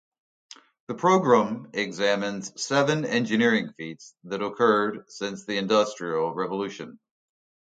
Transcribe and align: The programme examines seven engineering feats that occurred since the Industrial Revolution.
The 0.87 0.95
programme 0.95 1.69
examines 1.73 2.59
seven 2.59 3.05
engineering 3.05 3.71
feats 3.77 4.15
that 4.23 4.41
occurred 4.41 5.11
since 5.11 5.45
the 5.45 5.57
Industrial 5.59 6.33
Revolution. 6.33 6.99